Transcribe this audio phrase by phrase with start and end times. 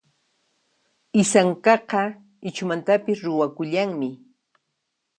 [1.21, 2.01] Isankaqa
[2.49, 4.09] Ichhumantapis ruwakullanmi.